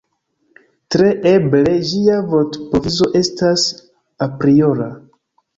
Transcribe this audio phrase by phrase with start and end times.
[0.95, 3.67] Tre eble ĝia vortprovizo estas
[4.29, 4.93] apriora.